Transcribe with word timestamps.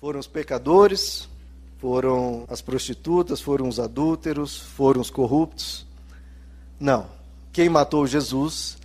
Foram 0.00 0.18
os 0.18 0.26
pecadores, 0.26 1.28
foram 1.76 2.46
as 2.48 2.62
prostitutas, 2.62 3.38
foram 3.38 3.68
os 3.68 3.78
adúlteros, 3.78 4.58
foram 4.58 4.98
os 4.98 5.10
corruptos. 5.10 5.86
Não. 6.78 7.06
Quem 7.52 7.68
matou 7.68 8.06
Jesus 8.06 8.78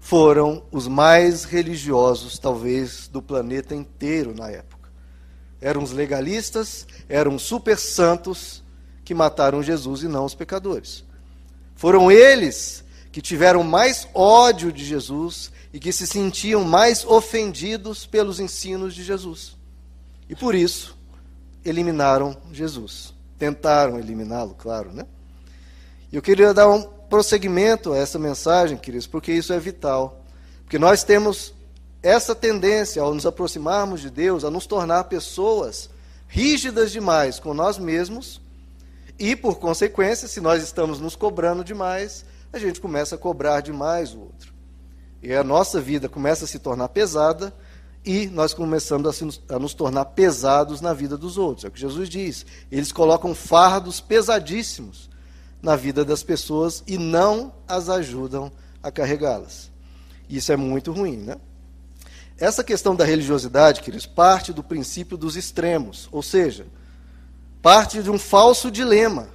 foram 0.00 0.62
os 0.72 0.88
mais 0.88 1.44
religiosos, 1.44 2.38
talvez, 2.38 3.06
do 3.06 3.20
planeta 3.20 3.74
inteiro 3.74 4.34
na 4.34 4.48
época. 4.48 4.88
Eram 5.60 5.82
os 5.82 5.92
legalistas, 5.92 6.86
eram 7.06 7.38
super 7.38 7.76
santos 7.76 8.64
que 9.04 9.12
mataram 9.12 9.62
Jesus 9.62 10.02
e 10.02 10.08
não 10.08 10.24
os 10.24 10.34
pecadores. 10.34 11.04
Foram 11.76 12.10
eles 12.10 12.82
que 13.12 13.20
tiveram 13.20 13.62
mais 13.62 14.08
ódio 14.14 14.72
de 14.72 14.86
Jesus 14.86 15.52
e 15.70 15.78
que 15.78 15.92
se 15.92 16.06
sentiam 16.06 16.64
mais 16.64 17.04
ofendidos 17.04 18.06
pelos 18.06 18.40
ensinos 18.40 18.94
de 18.94 19.04
Jesus. 19.04 19.60
E 20.32 20.34
por 20.34 20.54
isso 20.54 20.96
eliminaram 21.62 22.34
Jesus. 22.50 23.12
Tentaram 23.38 23.98
eliminá-lo, 23.98 24.54
claro, 24.54 24.90
né? 24.90 25.04
E 26.10 26.16
eu 26.16 26.22
queria 26.22 26.54
dar 26.54 26.70
um 26.70 26.82
prosseguimento 26.82 27.92
a 27.92 27.98
essa 27.98 28.18
mensagem, 28.18 28.78
queridos, 28.78 29.06
porque 29.06 29.30
isso 29.30 29.52
é 29.52 29.60
vital. 29.60 30.24
Porque 30.62 30.78
nós 30.78 31.04
temos 31.04 31.52
essa 32.02 32.34
tendência, 32.34 33.02
ao 33.02 33.14
nos 33.14 33.26
aproximarmos 33.26 34.00
de 34.00 34.08
Deus, 34.08 34.42
a 34.42 34.50
nos 34.50 34.66
tornar 34.66 35.04
pessoas 35.04 35.90
rígidas 36.26 36.90
demais 36.90 37.38
com 37.38 37.52
nós 37.52 37.76
mesmos, 37.76 38.40
e, 39.18 39.36
por 39.36 39.58
consequência, 39.58 40.26
se 40.26 40.40
nós 40.40 40.62
estamos 40.62 40.98
nos 40.98 41.14
cobrando 41.14 41.62
demais, 41.62 42.24
a 42.50 42.58
gente 42.58 42.80
começa 42.80 43.16
a 43.16 43.18
cobrar 43.18 43.60
demais 43.60 44.14
o 44.14 44.20
outro. 44.20 44.50
E 45.22 45.34
a 45.34 45.44
nossa 45.44 45.78
vida 45.78 46.08
começa 46.08 46.46
a 46.46 46.48
se 46.48 46.58
tornar 46.58 46.88
pesada, 46.88 47.52
e 48.04 48.26
nós 48.26 48.52
começamos 48.52 49.06
a, 49.08 49.12
se, 49.12 49.40
a, 49.48 49.58
nos 49.58 49.74
tornar 49.74 50.06
pesados 50.06 50.80
na 50.80 50.92
vida 50.92 51.16
dos 51.16 51.38
outros. 51.38 51.64
É 51.64 51.68
o 51.68 51.70
que 51.70 51.80
Jesus 51.80 52.08
diz. 52.08 52.44
Eles 52.70 52.90
colocam 52.90 53.34
fardos 53.34 54.00
pesadíssimos 54.00 55.08
na 55.62 55.76
vida 55.76 56.04
das 56.04 56.22
pessoas 56.22 56.82
e 56.86 56.98
não 56.98 57.52
as 57.66 57.88
ajudam 57.88 58.50
a 58.82 58.90
carregá-las. 58.90 59.70
Isso 60.28 60.50
é 60.50 60.56
muito 60.56 60.92
ruim, 60.92 61.18
né? 61.18 61.36
Essa 62.36 62.64
questão 62.64 62.96
da 62.96 63.04
religiosidade, 63.04 63.82
queridos, 63.82 64.06
parte 64.06 64.52
do 64.52 64.64
princípio 64.64 65.16
dos 65.16 65.36
extremos, 65.36 66.08
ou 66.10 66.22
seja, 66.22 66.66
parte 67.60 68.02
de 68.02 68.10
um 68.10 68.18
falso 68.18 68.68
dilema. 68.68 69.28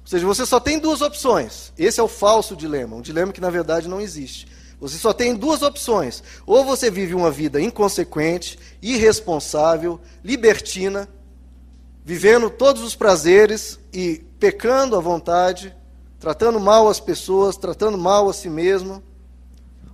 Ou 0.00 0.06
seja, 0.06 0.24
você 0.24 0.46
só 0.46 0.58
tem 0.58 0.78
duas 0.78 1.02
opções. 1.02 1.72
Esse 1.76 2.00
é 2.00 2.02
o 2.02 2.08
falso 2.08 2.56
dilema, 2.56 2.96
um 2.96 3.02
dilema 3.02 3.32
que 3.32 3.42
na 3.42 3.50
verdade 3.50 3.88
não 3.88 4.00
existe. 4.00 4.46
Você 4.80 4.98
só 4.98 5.12
tem 5.12 5.34
duas 5.34 5.62
opções. 5.62 6.22
Ou 6.46 6.64
você 6.64 6.90
vive 6.90 7.14
uma 7.14 7.30
vida 7.30 7.60
inconsequente, 7.60 8.58
irresponsável, 8.82 10.00
libertina, 10.22 11.08
vivendo 12.04 12.50
todos 12.50 12.82
os 12.82 12.94
prazeres 12.94 13.78
e 13.92 14.24
pecando 14.38 14.96
à 14.96 15.00
vontade, 15.00 15.74
tratando 16.18 16.60
mal 16.60 16.88
as 16.88 17.00
pessoas, 17.00 17.56
tratando 17.56 17.96
mal 17.96 18.28
a 18.28 18.32
si 18.32 18.50
mesmo. 18.50 19.02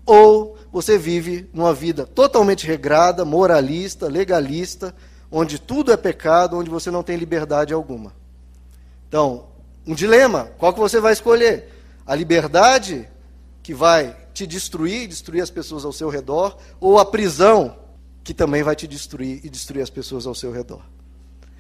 Ou 0.05 0.57
você 0.73 0.99
vive 0.99 1.49
numa 1.53 1.73
vida 1.73 2.07
totalmente 2.07 2.67
regrada, 2.67 3.25
moralista, 3.25 4.09
legalista, 4.09 4.95
onde 5.31 5.59
tudo 5.59 5.93
é 5.93 5.97
pecado, 5.97 6.59
onde 6.59 6.71
você 6.71 6.91
não 6.91 7.03
tem 7.03 7.17
liberdade 7.17 7.73
alguma. 7.73 8.13
Então, 9.09 9.47
um 9.87 9.95
dilema, 9.95 10.51
qual 10.59 10.73
que 10.73 10.81
você 10.81 11.01
vai 11.01 11.13
escolher? 11.13 11.69
A 12.07 12.15
liberdade 12.15 13.09
que 13.63 13.75
vai 13.75 14.17
te 14.33 14.47
destruir, 14.47 15.09
destruir 15.09 15.43
as 15.43 15.51
pessoas 15.51 15.85
ao 15.85 15.93
seu 15.93 16.09
redor, 16.09 16.57
ou 16.79 16.99
a 16.99 17.05
prisão, 17.05 17.77
que 18.23 18.35
também 18.35 18.63
vai 18.63 18.77
te 18.77 18.87
destruir 18.87 19.41
e 19.45 19.51
destruir 19.51 19.83
as 19.83 19.91
pessoas 19.91 20.27
ao 20.27 20.35
seu 20.35 20.53
redor. 20.53 20.83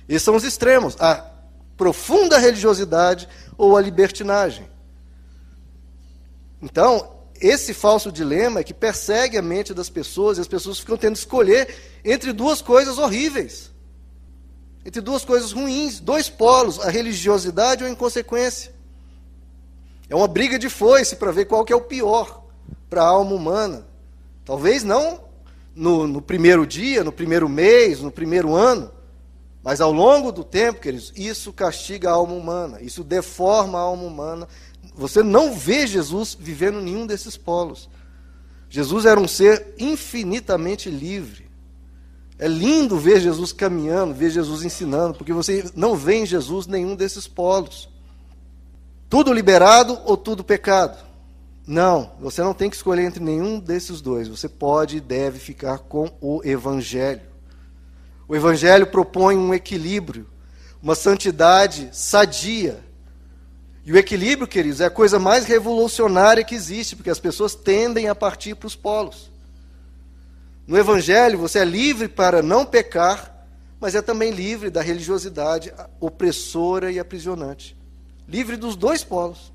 Esses 0.08 0.22
são 0.22 0.36
os 0.36 0.44
extremos: 0.44 0.96
a 1.00 1.24
profunda 1.76 2.38
religiosidade 2.38 3.28
ou 3.56 3.76
a 3.76 3.80
libertinagem. 3.80 4.68
Então, 6.62 7.20
esse 7.41 7.72
falso 7.72 8.12
dilema 8.12 8.60
é 8.60 8.64
que 8.64 8.75
persegue 8.75 9.38
a 9.38 9.42
mente 9.42 9.72
das 9.72 9.88
pessoas 9.88 10.37
e 10.37 10.42
as 10.42 10.48
pessoas 10.48 10.78
ficam 10.78 10.97
tendo 10.97 11.14
que 11.14 11.20
escolher 11.20 11.75
entre 12.04 12.32
duas 12.32 12.60
coisas 12.60 12.98
horríveis. 12.98 13.70
Entre 14.84 15.00
duas 15.00 15.25
coisas 15.25 15.52
ruins, 15.52 16.00
dois 16.00 16.28
polos, 16.28 16.81
a 16.81 16.91
religiosidade 16.91 17.82
ou 17.82 17.88
a 17.88 17.92
inconsequência. 17.92 18.75
É 20.08 20.14
uma 20.14 20.28
briga 20.28 20.58
de 20.58 20.69
foice 20.69 21.16
para 21.16 21.31
ver 21.31 21.47
qual 21.47 21.64
que 21.64 21.72
é 21.72 21.76
o 21.76 21.82
pior 21.82 22.39
para 22.90 23.02
a 23.02 23.06
alma 23.06 23.32
humana. 23.32 23.86
Talvez 24.44 24.82
não 24.82 25.20
no, 25.74 26.06
no, 26.06 26.20
primeiro 26.20 26.66
dia, 26.66 27.04
no 27.04 27.12
primeiro 27.12 27.48
mês, 27.48 28.00
no 28.00 28.10
primeiro 28.10 28.54
ano, 28.54 28.90
mas 29.62 29.80
ao 29.80 29.92
longo 29.92 30.32
do 30.32 30.42
tempo, 30.42 30.80
queridos, 30.80 31.12
isso 31.16 31.52
castiga 31.52 32.10
a 32.10 32.14
alma 32.14 32.34
humana, 32.34 32.82
isso 32.82 33.04
deforma 33.04 33.78
a 33.78 33.82
alma 33.82 34.02
humana. 34.02 34.48
Você 34.94 35.22
não 35.22 35.54
vê 35.54 35.86
Jesus 35.86 36.36
vivendo 36.38 36.80
nenhum 36.80 37.06
desses 37.06 37.36
polos. 37.36 37.88
Jesus 38.68 39.04
era 39.04 39.20
um 39.20 39.28
ser 39.28 39.74
infinitamente 39.78 40.90
livre. 40.90 41.48
É 42.38 42.48
lindo 42.48 42.96
ver 42.96 43.20
Jesus 43.20 43.52
caminhando, 43.52 44.14
ver 44.14 44.30
Jesus 44.30 44.64
ensinando, 44.64 45.14
porque 45.14 45.32
você 45.32 45.70
não 45.74 45.94
vê 45.94 46.14
em 46.14 46.26
Jesus 46.26 46.66
nenhum 46.66 46.96
desses 46.96 47.28
polos. 47.28 47.88
Tudo 49.10 49.32
liberado 49.32 49.98
ou 50.06 50.16
tudo 50.16 50.42
pecado. 50.42 51.09
Não, 51.70 52.10
você 52.19 52.42
não 52.42 52.53
tem 52.53 52.69
que 52.69 52.75
escolher 52.75 53.04
entre 53.04 53.22
nenhum 53.22 53.60
desses 53.60 54.00
dois. 54.00 54.26
Você 54.26 54.48
pode 54.48 54.97
e 54.97 55.00
deve 55.00 55.38
ficar 55.38 55.78
com 55.78 56.10
o 56.20 56.41
Evangelho. 56.44 57.22
O 58.26 58.34
Evangelho 58.34 58.88
propõe 58.88 59.36
um 59.36 59.54
equilíbrio, 59.54 60.26
uma 60.82 60.97
santidade 60.97 61.88
sadia. 61.92 62.81
E 63.86 63.92
o 63.92 63.97
equilíbrio, 63.97 64.48
queridos, 64.48 64.81
é 64.81 64.86
a 64.86 64.91
coisa 64.91 65.20
mais 65.20 65.44
revolucionária 65.44 66.42
que 66.42 66.56
existe, 66.56 66.97
porque 66.97 67.08
as 67.08 67.20
pessoas 67.20 67.54
tendem 67.54 68.08
a 68.08 68.16
partir 68.16 68.56
para 68.56 68.66
os 68.66 68.75
polos. 68.75 69.31
No 70.66 70.76
Evangelho, 70.76 71.38
você 71.38 71.60
é 71.60 71.64
livre 71.64 72.08
para 72.08 72.42
não 72.42 72.66
pecar, 72.66 73.47
mas 73.78 73.94
é 73.94 74.02
também 74.02 74.32
livre 74.32 74.70
da 74.70 74.82
religiosidade 74.82 75.72
opressora 76.00 76.91
e 76.91 76.98
aprisionante. 76.98 77.78
Livre 78.26 78.56
dos 78.56 78.75
dois 78.75 79.04
polos. 79.04 79.52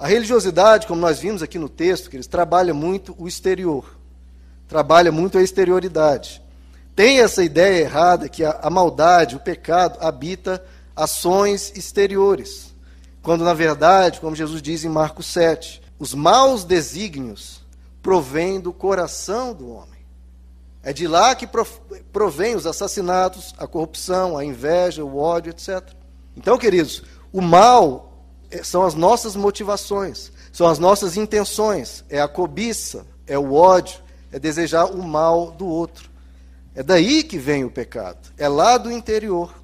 A 0.00 0.06
religiosidade, 0.06 0.86
como 0.86 0.98
nós 0.98 1.18
vimos 1.18 1.42
aqui 1.42 1.58
no 1.58 1.68
texto, 1.68 2.08
que 2.08 2.16
eles 2.16 2.26
trabalha 2.26 2.72
muito 2.72 3.14
o 3.18 3.28
exterior, 3.28 3.98
trabalha 4.66 5.12
muito 5.12 5.36
a 5.36 5.42
exterioridade. 5.42 6.42
Tem 6.96 7.20
essa 7.20 7.44
ideia 7.44 7.82
errada 7.82 8.26
que 8.26 8.42
a, 8.42 8.60
a 8.62 8.70
maldade, 8.70 9.36
o 9.36 9.40
pecado, 9.40 9.98
habita 10.00 10.64
ações 10.96 11.70
exteriores. 11.76 12.74
Quando, 13.22 13.44
na 13.44 13.52
verdade, 13.52 14.20
como 14.20 14.34
Jesus 14.34 14.62
diz 14.62 14.84
em 14.84 14.88
Marcos 14.88 15.26
7, 15.26 15.82
os 15.98 16.14
maus 16.14 16.64
desígnios 16.64 17.60
provêm 18.00 18.58
do 18.58 18.72
coração 18.72 19.52
do 19.52 19.70
homem. 19.70 20.00
É 20.82 20.94
de 20.94 21.06
lá 21.06 21.34
que 21.34 21.46
provém 22.10 22.56
os 22.56 22.66
assassinatos, 22.66 23.54
a 23.58 23.66
corrupção, 23.66 24.38
a 24.38 24.42
inveja, 24.42 25.04
o 25.04 25.18
ódio, 25.18 25.50
etc. 25.50 25.86
Então, 26.34 26.56
queridos, 26.56 27.02
o 27.30 27.42
mal 27.42 28.09
são 28.62 28.82
as 28.82 28.94
nossas 28.94 29.36
motivações, 29.36 30.32
são 30.52 30.66
as 30.66 30.78
nossas 30.78 31.16
intenções, 31.16 32.04
é 32.08 32.20
a 32.20 32.28
cobiça, 32.28 33.06
é 33.26 33.38
o 33.38 33.54
ódio, 33.54 34.00
é 34.32 34.38
desejar 34.38 34.86
o 34.86 35.02
mal 35.02 35.50
do 35.50 35.66
outro. 35.66 36.10
É 36.74 36.82
daí 36.82 37.22
que 37.22 37.38
vem 37.38 37.64
o 37.64 37.70
pecado, 37.70 38.32
é 38.36 38.48
lá 38.48 38.76
do 38.76 38.90
interior. 38.90 39.54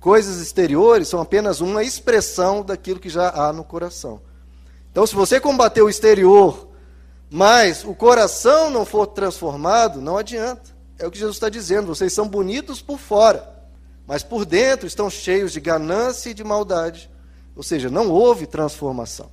Coisas 0.00 0.40
exteriores 0.40 1.08
são 1.08 1.20
apenas 1.20 1.60
uma 1.60 1.82
expressão 1.82 2.62
daquilo 2.62 3.00
que 3.00 3.08
já 3.08 3.30
há 3.30 3.52
no 3.52 3.64
coração. 3.64 4.20
Então, 4.90 5.06
se 5.06 5.14
você 5.14 5.40
combater 5.40 5.82
o 5.82 5.88
exterior, 5.88 6.68
mas 7.30 7.84
o 7.84 7.94
coração 7.94 8.70
não 8.70 8.86
for 8.86 9.06
transformado, 9.06 10.00
não 10.00 10.16
adianta. 10.16 10.76
É 10.98 11.06
o 11.06 11.10
que 11.10 11.18
Jesus 11.18 11.36
está 11.36 11.48
dizendo. 11.48 11.86
Vocês 11.86 12.12
são 12.12 12.26
bonitos 12.26 12.80
por 12.80 12.98
fora, 12.98 13.48
mas 14.06 14.22
por 14.22 14.44
dentro 14.44 14.86
estão 14.86 15.10
cheios 15.10 15.52
de 15.52 15.60
ganância 15.60 16.30
e 16.30 16.34
de 16.34 16.42
maldade. 16.42 17.10
Ou 17.58 17.64
seja, 17.64 17.90
não 17.90 18.08
houve 18.08 18.46
transformação. 18.46 19.28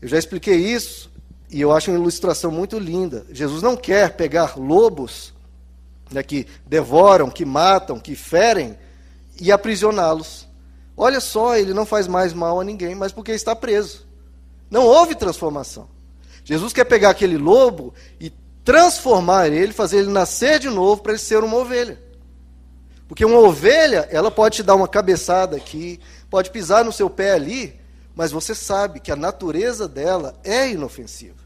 Eu 0.00 0.06
já 0.06 0.16
expliquei 0.16 0.54
isso 0.54 1.10
e 1.50 1.60
eu 1.60 1.72
acho 1.72 1.90
uma 1.90 1.98
ilustração 1.98 2.52
muito 2.52 2.78
linda. 2.78 3.26
Jesus 3.32 3.62
não 3.62 3.76
quer 3.76 4.14
pegar 4.16 4.56
lobos 4.56 5.34
né, 6.12 6.22
que 6.22 6.46
devoram, 6.64 7.28
que 7.28 7.44
matam, 7.44 7.98
que 7.98 8.14
ferem 8.14 8.78
e 9.40 9.50
aprisioná-los. 9.50 10.46
Olha 10.96 11.18
só, 11.20 11.56
ele 11.56 11.74
não 11.74 11.84
faz 11.84 12.06
mais 12.06 12.32
mal 12.32 12.60
a 12.60 12.64
ninguém, 12.64 12.94
mas 12.94 13.10
porque 13.10 13.32
está 13.32 13.56
preso. 13.56 14.06
Não 14.70 14.86
houve 14.86 15.16
transformação. 15.16 15.88
Jesus 16.44 16.72
quer 16.72 16.84
pegar 16.84 17.10
aquele 17.10 17.36
lobo 17.36 17.92
e 18.20 18.32
transformar 18.64 19.48
ele, 19.48 19.72
fazer 19.72 19.98
ele 19.98 20.12
nascer 20.12 20.60
de 20.60 20.70
novo 20.70 21.02
para 21.02 21.10
ele 21.10 21.18
ser 21.18 21.42
uma 21.42 21.56
ovelha. 21.56 22.00
Porque 23.08 23.24
uma 23.24 23.38
ovelha, 23.38 24.08
ela 24.10 24.30
pode 24.30 24.56
te 24.56 24.62
dar 24.62 24.76
uma 24.76 24.88
cabeçada 24.88 25.56
aqui, 25.56 26.00
pode 26.34 26.50
pisar 26.50 26.84
no 26.84 26.92
seu 26.92 27.08
pé 27.08 27.30
ali, 27.30 27.80
mas 28.12 28.32
você 28.32 28.56
sabe 28.56 28.98
que 28.98 29.12
a 29.12 29.14
natureza 29.14 29.86
dela 29.86 30.34
é 30.42 30.68
inofensiva. 30.68 31.38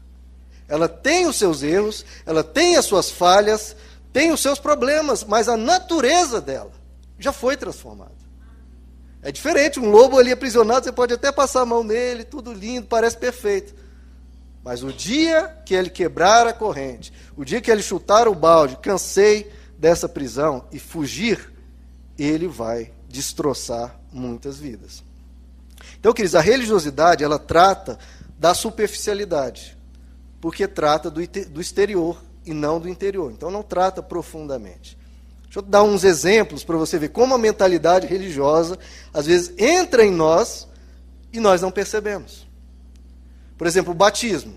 Ela 0.67 0.89
tem 0.89 1.27
os 1.27 1.35
seus 1.35 1.61
erros, 1.61 2.03
ela 2.25 2.43
tem 2.43 2.75
as 2.75 2.85
suas 2.85 3.11
falhas, 3.11 3.75
tem 4.11 4.31
os 4.31 4.39
seus 4.39 4.57
problemas, 4.57 5.23
mas 5.23 5.47
a 5.47 5.55
natureza 5.55 6.41
dela 6.41 6.71
já 7.19 7.31
foi 7.31 7.55
transformada. 7.55 8.17
É 9.21 9.31
diferente, 9.31 9.79
um 9.79 9.91
lobo 9.91 10.17
ali 10.17 10.31
aprisionado, 10.31 10.85
você 10.85 10.91
pode 10.91 11.13
até 11.13 11.31
passar 11.31 11.61
a 11.61 11.67
mão 11.67 11.83
nele, 11.83 12.23
tudo 12.23 12.51
lindo, 12.51 12.87
parece 12.87 13.15
perfeito. 13.15 13.75
Mas 14.63 14.81
o 14.81 14.91
dia 14.91 15.55
que 15.67 15.75
ele 15.75 15.91
quebrar 15.91 16.47
a 16.47 16.53
corrente, 16.53 17.13
o 17.37 17.45
dia 17.45 17.61
que 17.61 17.69
ele 17.69 17.83
chutar 17.83 18.27
o 18.27 18.33
balde, 18.33 18.75
cansei 18.77 19.53
dessa 19.77 20.09
prisão 20.09 20.65
e 20.71 20.79
fugir, 20.79 21.53
ele 22.17 22.47
vai 22.47 22.91
destroçar 23.09 23.99
muitas 24.11 24.57
vidas. 24.57 25.03
Então, 25.99 26.13
queridos, 26.13 26.35
a 26.35 26.41
religiosidade, 26.41 27.23
ela 27.23 27.39
trata 27.39 27.97
da 28.37 28.53
superficialidade, 28.53 29.77
porque 30.39 30.67
trata 30.67 31.09
do, 31.09 31.19
do 31.49 31.59
exterior 31.59 32.21
e 32.45 32.53
não 32.53 32.79
do 32.79 32.87
interior. 32.87 33.31
Então, 33.31 33.51
não 33.51 33.63
trata 33.63 34.01
profundamente. 34.01 34.97
Deixa 35.43 35.59
eu 35.59 35.63
dar 35.63 35.83
uns 35.83 36.03
exemplos 36.03 36.63
para 36.63 36.77
você 36.77 36.99
ver 36.99 37.09
como 37.09 37.33
a 37.33 37.37
mentalidade 37.37 38.05
religiosa, 38.05 38.77
às 39.11 39.25
vezes, 39.25 39.51
entra 39.57 40.05
em 40.05 40.11
nós 40.11 40.67
e 41.33 41.39
nós 41.39 41.61
não 41.61 41.71
percebemos. 41.71 42.47
Por 43.57 43.65
exemplo, 43.65 43.91
o 43.91 43.95
batismo. 43.95 44.53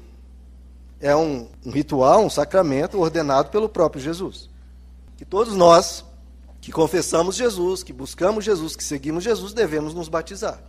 É 1.00 1.16
um, 1.16 1.48
um 1.66 1.70
ritual, 1.72 2.24
um 2.24 2.30
sacramento 2.30 3.00
ordenado 3.00 3.48
pelo 3.48 3.68
próprio 3.68 4.00
Jesus. 4.00 4.48
Que 5.16 5.24
todos 5.24 5.56
nós 5.56 6.04
que 6.62 6.70
confessamos 6.70 7.34
Jesus, 7.34 7.82
que 7.82 7.92
buscamos 7.92 8.44
Jesus, 8.44 8.76
que 8.76 8.84
seguimos 8.84 9.24
Jesus, 9.24 9.52
devemos 9.52 9.92
nos 9.94 10.08
batizar. 10.08 10.62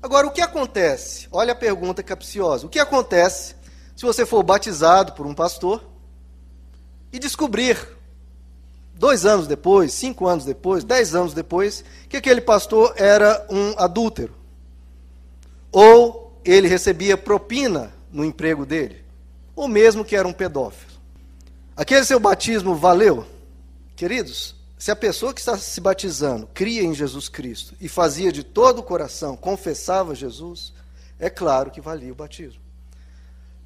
Agora, 0.00 0.28
o 0.28 0.30
que 0.30 0.40
acontece? 0.40 1.26
Olha 1.32 1.52
a 1.52 1.56
pergunta 1.56 2.04
capciosa. 2.04 2.66
O 2.66 2.68
que 2.70 2.78
acontece 2.78 3.56
se 3.96 4.06
você 4.06 4.24
for 4.24 4.44
batizado 4.44 5.12
por 5.12 5.26
um 5.26 5.34
pastor 5.34 5.84
e 7.12 7.18
descobrir, 7.18 7.76
dois 8.94 9.26
anos 9.26 9.48
depois, 9.48 9.92
cinco 9.92 10.28
anos 10.28 10.44
depois, 10.44 10.84
dez 10.84 11.16
anos 11.16 11.34
depois, 11.34 11.84
que 12.08 12.16
aquele 12.16 12.40
pastor 12.40 12.94
era 12.96 13.44
um 13.50 13.74
adúltero? 13.76 14.36
Ou 15.72 16.40
ele 16.44 16.68
recebia 16.68 17.16
propina 17.16 17.92
no 18.12 18.24
emprego 18.24 18.64
dele? 18.64 19.04
Ou 19.56 19.66
mesmo 19.66 20.04
que 20.04 20.14
era 20.14 20.28
um 20.28 20.32
pedófilo? 20.32 20.92
Aquele 21.76 22.04
seu 22.04 22.20
batismo 22.20 22.76
valeu? 22.76 23.26
Queridos, 23.96 24.59
se 24.80 24.90
a 24.90 24.96
pessoa 24.96 25.34
que 25.34 25.40
está 25.40 25.58
se 25.58 25.78
batizando 25.78 26.48
cria 26.54 26.82
em 26.82 26.94
Jesus 26.94 27.28
Cristo 27.28 27.74
e 27.78 27.86
fazia 27.86 28.32
de 28.32 28.42
todo 28.42 28.78
o 28.78 28.82
coração, 28.82 29.36
confessava 29.36 30.14
Jesus, 30.14 30.72
é 31.18 31.28
claro 31.28 31.70
que 31.70 31.82
valia 31.82 32.10
o 32.10 32.14
batismo. 32.14 32.62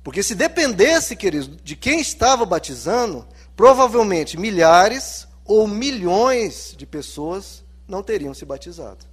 Porque 0.02 0.24
se 0.24 0.34
dependesse, 0.34 1.14
queridos, 1.14 1.48
de 1.62 1.76
quem 1.76 2.00
estava 2.00 2.44
batizando, 2.44 3.24
provavelmente 3.54 4.36
milhares 4.36 5.28
ou 5.44 5.68
milhões 5.68 6.74
de 6.76 6.84
pessoas 6.84 7.62
não 7.86 8.02
teriam 8.02 8.34
se 8.34 8.44
batizado. 8.44 9.06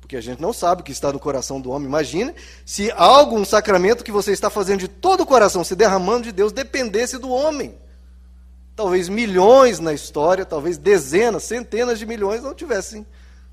Porque 0.00 0.16
a 0.16 0.20
gente 0.20 0.42
não 0.42 0.52
sabe 0.52 0.80
o 0.80 0.84
que 0.84 0.90
está 0.90 1.12
no 1.12 1.20
coração 1.20 1.60
do 1.60 1.70
homem. 1.70 1.86
Imagina 1.86 2.34
se 2.64 2.90
algo, 2.90 3.38
um 3.38 3.44
sacramento 3.44 4.02
que 4.02 4.10
você 4.10 4.32
está 4.32 4.50
fazendo 4.50 4.80
de 4.80 4.88
todo 4.88 5.20
o 5.20 5.26
coração, 5.26 5.62
se 5.62 5.76
derramando 5.76 6.24
de 6.24 6.32
Deus, 6.32 6.50
dependesse 6.50 7.16
do 7.16 7.30
homem 7.30 7.78
talvez 8.76 9.08
milhões 9.08 9.80
na 9.80 9.94
história, 9.94 10.44
talvez 10.44 10.76
dezenas, 10.76 11.44
centenas 11.44 11.98
de 11.98 12.04
milhões 12.04 12.42
não 12.42 12.54
tivessem 12.54 13.06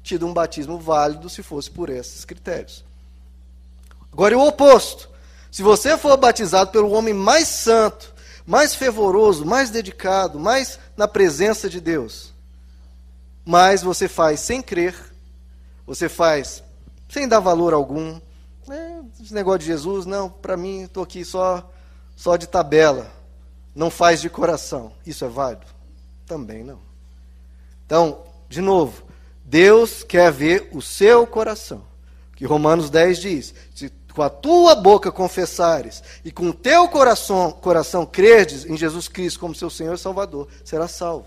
tido 0.04 0.28
um 0.28 0.34
batismo 0.34 0.78
válido 0.78 1.30
se 1.30 1.42
fosse 1.42 1.72
por 1.72 1.90
esses 1.90 2.26
critérios. 2.26 2.84
Agora, 4.12 4.38
o 4.38 4.46
oposto. 4.46 5.10
Se 5.50 5.64
você 5.64 5.98
for 5.98 6.18
batizado 6.18 6.72
pelo 6.72 6.92
homem 6.92 7.14
mais 7.14 7.48
santo, 7.48 8.14
mais 8.46 8.76
fervoroso, 8.76 9.46
mais 9.46 9.70
dedicado, 9.70 10.38
mais 10.38 10.78
na 10.98 11.08
presença 11.08 11.70
de 11.70 11.80
Deus, 11.80 12.34
mas 13.46 13.82
você 13.82 14.10
faz 14.10 14.42
sem 14.42 14.62
crer, 14.62 14.96
você 15.88 16.10
faz 16.10 16.62
sem 17.08 17.28
dar 17.28 17.40
valor 17.40 17.74
algum, 17.74 18.20
é, 18.70 19.00
esse 19.22 19.34
negócio 19.34 19.60
de 19.60 19.66
Jesus, 19.68 20.06
não, 20.06 20.30
para 20.30 20.58
mim, 20.58 20.84
estou 20.84 21.04
aqui 21.04 21.24
só, 21.24 21.72
só 22.16 22.36
de 22.36 22.48
tabela 22.48 23.23
não 23.76 23.90
faz 23.90 24.22
de 24.22 24.30
coração. 24.30 24.94
Isso 25.06 25.26
é 25.26 25.28
válido? 25.28 25.66
Também 26.26 26.64
não. 26.64 26.80
Então, 27.86 28.24
de 28.48 28.62
novo, 28.62 29.04
Deus 29.44 30.04
quer 30.04 30.32
ver 30.32 30.70
o 30.72 30.82
seu 30.82 31.26
coração. 31.26 31.84
Que 32.36 32.46
Romanos 32.46 32.90
10 32.90 33.18
diz: 33.20 33.54
se 33.74 33.92
com 34.14 34.22
a 34.22 34.30
tua 34.30 34.76
boca 34.76 35.12
confessares 35.12 36.04
e 36.24 36.32
com 36.32 36.50
o 36.50 36.54
teu 36.54 36.88
coração, 36.88 37.52
coração 37.52 38.06
creres 38.06 38.66
em 38.66 38.78
Jesus 38.78 39.08
Cristo 39.08 39.40
como 39.40 39.56
seu 39.56 39.70
Senhor 39.70 39.96
e 39.96 40.00
Salvador, 40.00 40.48
será 40.64 40.88
salvo. 40.88 41.26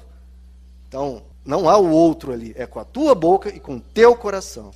Então, 0.89 1.23
não 1.45 1.69
há 1.69 1.77
o 1.77 1.91
outro 1.91 2.33
ali, 2.33 2.55
é 2.57 2.65
com 2.65 2.79
a 2.79 2.85
tua 2.85 3.15
boca 3.15 3.49
e 3.49 3.59
com 3.59 3.77
o 3.77 3.81
teu 3.81 4.15
coração. 4.15 4.71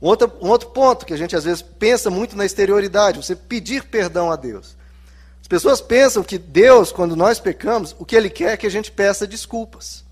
Um 0.00 0.06
outro, 0.06 0.32
um 0.40 0.48
outro 0.48 0.70
ponto 0.70 1.04
que 1.04 1.12
a 1.12 1.16
gente 1.16 1.36
às 1.36 1.44
vezes 1.44 1.60
pensa 1.60 2.08
muito 2.08 2.36
na 2.36 2.46
exterioridade, 2.46 3.22
você 3.22 3.36
pedir 3.36 3.84
perdão 3.84 4.30
a 4.30 4.36
Deus 4.36 4.79
pessoas 5.50 5.80
pensam 5.80 6.22
que 6.22 6.38
Deus, 6.38 6.92
quando 6.92 7.16
nós 7.16 7.40
pecamos, 7.40 7.94
o 7.98 8.04
que 8.04 8.14
Ele 8.14 8.30
quer 8.30 8.52
é 8.52 8.56
que 8.56 8.68
a 8.68 8.70
gente 8.70 8.92
peça 8.92 9.26
desculpas. 9.26 10.04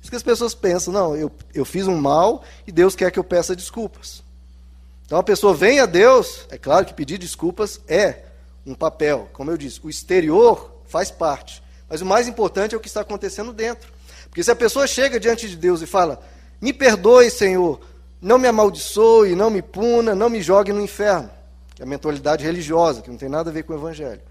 Isso 0.00 0.10
que 0.10 0.16
as 0.16 0.22
pessoas 0.22 0.54
pensam, 0.54 0.94
não, 0.94 1.14
eu, 1.14 1.30
eu 1.52 1.62
fiz 1.62 1.86
um 1.86 1.94
mal 1.94 2.42
e 2.66 2.72
Deus 2.72 2.96
quer 2.96 3.10
que 3.10 3.18
eu 3.18 3.24
peça 3.24 3.54
desculpas. 3.54 4.22
Então 5.04 5.18
a 5.18 5.22
pessoa 5.22 5.54
vem 5.54 5.78
a 5.78 5.84
Deus, 5.84 6.46
é 6.48 6.56
claro 6.56 6.86
que 6.86 6.94
pedir 6.94 7.18
desculpas 7.18 7.80
é 7.86 8.22
um 8.64 8.74
papel, 8.74 9.28
como 9.34 9.50
eu 9.50 9.58
disse, 9.58 9.78
o 9.82 9.90
exterior 9.90 10.80
faz 10.86 11.10
parte, 11.10 11.62
mas 11.86 12.00
o 12.00 12.06
mais 12.06 12.26
importante 12.26 12.74
é 12.74 12.78
o 12.78 12.80
que 12.80 12.88
está 12.88 13.02
acontecendo 13.02 13.52
dentro. 13.52 13.92
Porque 14.24 14.42
se 14.42 14.50
a 14.50 14.56
pessoa 14.56 14.86
chega 14.86 15.20
diante 15.20 15.50
de 15.50 15.56
Deus 15.56 15.82
e 15.82 15.86
fala: 15.86 16.18
Me 16.62 16.72
perdoe, 16.72 17.30
Senhor, 17.30 17.78
não 18.22 18.38
me 18.38 18.48
amaldiçoe, 18.48 19.34
não 19.34 19.50
me 19.50 19.60
puna, 19.60 20.14
não 20.14 20.30
me 20.30 20.40
jogue 20.40 20.72
no 20.72 20.80
inferno, 20.80 21.30
que 21.74 21.82
é 21.82 21.84
a 21.84 21.88
mentalidade 21.88 22.42
religiosa, 22.42 23.02
que 23.02 23.10
não 23.10 23.18
tem 23.18 23.28
nada 23.28 23.50
a 23.50 23.52
ver 23.52 23.62
com 23.62 23.74
o 23.74 23.76
evangelho. 23.76 24.22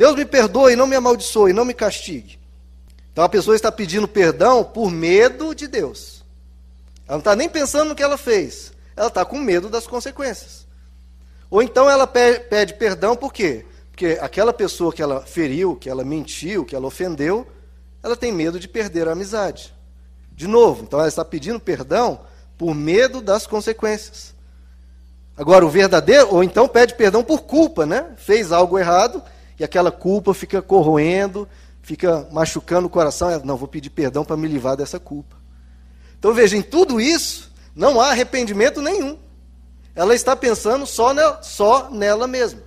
Deus 0.00 0.16
me 0.16 0.24
perdoe, 0.24 0.76
não 0.76 0.86
me 0.86 0.96
amaldiçoe, 0.96 1.52
não 1.52 1.62
me 1.62 1.74
castigue. 1.74 2.38
Então 3.12 3.22
a 3.22 3.28
pessoa 3.28 3.54
está 3.54 3.70
pedindo 3.70 4.08
perdão 4.08 4.64
por 4.64 4.90
medo 4.90 5.54
de 5.54 5.68
Deus. 5.68 6.24
Ela 7.06 7.16
não 7.16 7.18
está 7.18 7.36
nem 7.36 7.50
pensando 7.50 7.90
no 7.90 7.94
que 7.94 8.02
ela 8.02 8.16
fez. 8.16 8.72
Ela 8.96 9.08
está 9.08 9.26
com 9.26 9.36
medo 9.36 9.68
das 9.68 9.86
consequências. 9.86 10.66
Ou 11.50 11.62
então 11.62 11.90
ela 11.90 12.06
pede 12.06 12.72
perdão 12.78 13.14
por 13.14 13.30
quê? 13.30 13.66
Porque 13.90 14.18
aquela 14.22 14.54
pessoa 14.54 14.90
que 14.90 15.02
ela 15.02 15.20
feriu, 15.20 15.76
que 15.76 15.90
ela 15.90 16.02
mentiu, 16.02 16.64
que 16.64 16.74
ela 16.74 16.86
ofendeu, 16.86 17.46
ela 18.02 18.16
tem 18.16 18.32
medo 18.32 18.58
de 18.58 18.68
perder 18.68 19.06
a 19.06 19.12
amizade. 19.12 19.70
De 20.32 20.46
novo, 20.46 20.84
então 20.84 20.98
ela 20.98 21.08
está 21.08 21.26
pedindo 21.26 21.60
perdão 21.60 22.20
por 22.56 22.74
medo 22.74 23.20
das 23.20 23.46
consequências. 23.46 24.34
Agora, 25.36 25.66
o 25.66 25.68
verdadeiro, 25.68 26.34
ou 26.34 26.42
então 26.42 26.66
pede 26.66 26.94
perdão 26.94 27.22
por 27.22 27.42
culpa, 27.42 27.84
né? 27.84 28.14
Fez 28.16 28.50
algo 28.50 28.78
errado 28.78 29.22
e 29.60 29.64
aquela 29.64 29.92
culpa 29.92 30.32
fica 30.32 30.62
corroendo, 30.62 31.46
fica 31.82 32.26
machucando 32.32 32.86
o 32.86 32.90
coração. 32.90 33.42
Não, 33.44 33.58
vou 33.58 33.68
pedir 33.68 33.90
perdão 33.90 34.24
para 34.24 34.34
me 34.34 34.48
livrar 34.48 34.74
dessa 34.74 34.98
culpa. 34.98 35.36
Então 36.18 36.32
veja, 36.32 36.56
em 36.56 36.62
tudo 36.62 36.98
isso, 36.98 37.52
não 37.76 38.00
há 38.00 38.08
arrependimento 38.08 38.80
nenhum. 38.80 39.18
Ela 39.94 40.14
está 40.14 40.34
pensando 40.34 40.86
só 40.86 41.12
nela, 41.12 41.42
só 41.42 41.90
nela 41.90 42.26
mesma. 42.26 42.62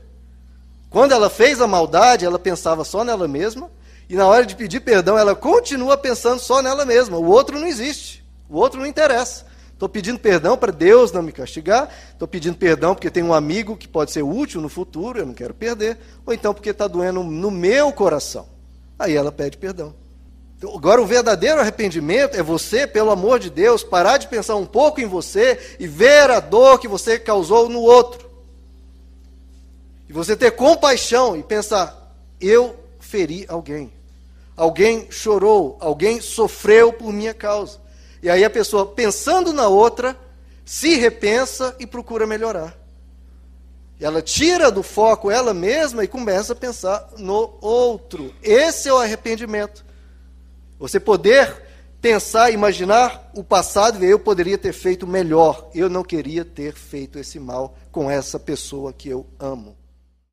Quando 0.88 1.14
ela 1.14 1.32
fez 1.32 1.60
a 1.60 1.66
maldade, 1.66 2.26
ela 2.26 2.38
pensava 2.38 2.84
só 2.84 3.04
nela 3.04 3.28
mesma, 3.28 3.72
e 4.08 4.16
na 4.16 4.28
hora 4.28 4.46
de 4.46 4.56
pedir 4.56 4.82
perdão, 4.82 5.18
ela 5.18 5.36
continua 5.36 5.98
pensando 5.98 6.38
só 6.38 6.62
nela 6.62 6.86
mesma. 6.86 7.18
O 7.18 7.26
outro 7.26 7.58
não 7.60 7.66
existe, 7.66 8.24
o 8.48 8.58
outro 8.58 8.80
não 8.80 8.86
interessa. 8.86 9.48
Estou 9.84 9.92
pedindo 9.92 10.18
perdão 10.18 10.58
para 10.58 10.72
Deus 10.72 11.12
não 11.12 11.22
me 11.22 11.34
castigar. 11.34 11.94
Estou 12.14 12.26
pedindo 12.26 12.56
perdão 12.56 12.96
porque 12.96 13.12
tem 13.12 13.22
um 13.22 13.34
amigo 13.34 13.76
que 13.76 13.86
pode 13.86 14.14
ser 14.14 14.24
útil 14.24 14.62
no 14.62 14.70
futuro, 14.70 15.20
eu 15.20 15.26
não 15.26 15.34
quero 15.34 15.54
perder. 15.54 15.98
Ou 16.26 16.34
então 16.34 16.54
porque 16.54 16.70
está 16.70 16.88
doendo 16.88 17.22
no 17.22 17.52
meu 17.52 17.92
coração. 17.92 18.48
Aí 18.98 19.14
ela 19.14 19.30
pede 19.30 19.58
perdão. 19.58 19.94
Então, 20.58 20.74
agora, 20.74 21.02
o 21.02 21.06
verdadeiro 21.06 21.60
arrependimento 21.60 22.34
é 22.38 22.42
você, 22.42 22.88
pelo 22.88 23.12
amor 23.12 23.40
de 23.40 23.50
Deus, 23.50 23.84
parar 23.84 24.18
de 24.18 24.30
pensar 24.30 24.56
um 24.56 24.66
pouco 24.66 25.02
em 25.02 25.06
você 25.06 25.76
e 25.78 25.86
ver 25.86 26.32
a 26.32 26.40
dor 26.40 26.80
que 26.80 26.88
você 26.88 27.20
causou 27.20 27.68
no 27.68 27.82
outro. 27.82 28.30
E 30.08 30.14
você 30.14 30.34
ter 30.38 30.52
compaixão 30.52 31.36
e 31.36 31.44
pensar: 31.44 32.16
eu 32.40 32.74
feri 33.02 33.44
alguém. 33.50 33.92
Alguém 34.56 35.08
chorou, 35.12 35.76
alguém 35.82 36.22
sofreu 36.22 36.94
por 36.94 37.12
minha 37.12 37.34
causa. 37.34 37.83
E 38.24 38.30
aí 38.30 38.46
a 38.46 38.50
pessoa, 38.50 38.86
pensando 38.86 39.52
na 39.52 39.68
outra, 39.68 40.18
se 40.64 40.96
repensa 40.96 41.76
e 41.78 41.86
procura 41.86 42.26
melhorar. 42.26 42.74
Ela 44.00 44.22
tira 44.22 44.72
do 44.72 44.82
foco 44.82 45.30
ela 45.30 45.54
mesma 45.54 46.06
e 46.06 46.08
começa 46.08 46.54
a 46.54 46.56
pensar 46.56 47.10
no 47.18 47.58
outro. 47.60 48.34
Esse 48.42 48.88
é 48.88 48.94
o 48.94 48.98
arrependimento. 48.98 49.86
Você 50.80 51.02
poder 51.02 51.64
pensar, 52.02 52.50
imaginar 52.52 53.30
o 53.36 53.44
passado 53.44 54.04
e 54.04 54.10
eu 54.10 54.18
poderia 54.18 54.58
ter 54.58 54.72
feito 54.72 55.06
melhor. 55.06 55.70
Eu 55.76 55.90
não 55.90 56.04
queria 56.04 56.46
ter 56.46 56.74
feito 56.76 57.20
esse 57.20 57.40
mal 57.42 57.78
com 57.92 58.10
essa 58.10 58.40
pessoa 58.40 58.94
que 58.94 59.10
eu 59.10 59.28
amo. 59.38 59.76